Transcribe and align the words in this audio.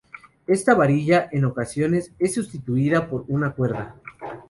Esta 0.47 0.73
varilla, 0.73 1.29
en 1.31 1.45
ocasiones, 1.45 2.11
es 2.17 2.33
sustituida 2.33 3.07
por 3.07 3.23
una 3.27 3.51
cuerda. 3.51 3.97